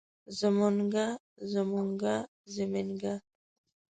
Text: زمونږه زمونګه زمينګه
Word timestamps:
زمونږه 0.39 1.05
زمونګه 1.51 2.15
زمينګه 2.55 3.13